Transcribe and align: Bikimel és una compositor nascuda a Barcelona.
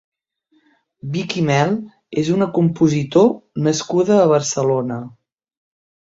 Bikimel 1.17 1.73
és 2.21 2.31
una 2.37 2.47
compositor 2.57 3.29
nascuda 3.69 4.19
a 4.25 4.27
Barcelona. 4.35 5.01